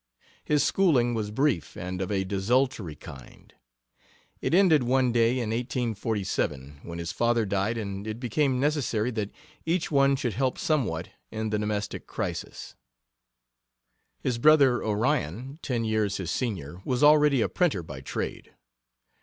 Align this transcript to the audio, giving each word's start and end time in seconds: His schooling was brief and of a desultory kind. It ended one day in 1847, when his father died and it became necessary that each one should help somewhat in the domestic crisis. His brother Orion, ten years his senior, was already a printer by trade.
His 0.43 0.63
schooling 0.63 1.13
was 1.13 1.29
brief 1.29 1.77
and 1.77 2.01
of 2.01 2.11
a 2.11 2.23
desultory 2.23 2.95
kind. 2.95 3.53
It 4.41 4.51
ended 4.55 4.81
one 4.81 5.11
day 5.11 5.33
in 5.33 5.51
1847, 5.51 6.79
when 6.81 6.97
his 6.97 7.11
father 7.11 7.45
died 7.45 7.77
and 7.77 8.07
it 8.07 8.19
became 8.19 8.59
necessary 8.59 9.11
that 9.11 9.29
each 9.63 9.91
one 9.91 10.15
should 10.15 10.33
help 10.33 10.57
somewhat 10.57 11.09
in 11.29 11.51
the 11.51 11.59
domestic 11.59 12.07
crisis. 12.07 12.75
His 14.19 14.39
brother 14.39 14.83
Orion, 14.83 15.59
ten 15.61 15.85
years 15.85 16.17
his 16.17 16.31
senior, 16.31 16.81
was 16.83 17.03
already 17.03 17.41
a 17.41 17.47
printer 17.47 17.83
by 17.83 18.01
trade. 18.01 18.55